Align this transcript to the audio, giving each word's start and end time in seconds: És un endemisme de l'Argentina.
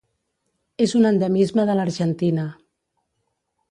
És 0.85 0.95
un 1.01 1.05
endemisme 1.11 1.69
de 1.71 1.79
l'Argentina. 1.81 2.51